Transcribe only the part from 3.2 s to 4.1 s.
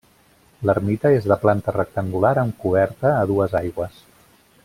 dues aigües.